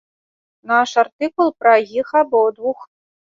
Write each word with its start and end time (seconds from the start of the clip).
Наш 0.71 0.91
артыкул 1.01 1.51
пра 1.59 1.75
іх 1.99 2.07
абодвух. 2.23 2.79